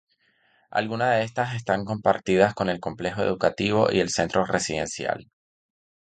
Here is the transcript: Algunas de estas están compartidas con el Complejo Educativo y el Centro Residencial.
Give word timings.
Algunas 0.71 1.13
de 1.15 1.21
estas 1.25 1.53
están 1.53 1.85
compartidas 1.85 2.55
con 2.55 2.69
el 2.69 2.79
Complejo 2.79 3.21
Educativo 3.21 3.91
y 3.91 3.99
el 3.99 4.09
Centro 4.09 4.45
Residencial. 4.47 5.29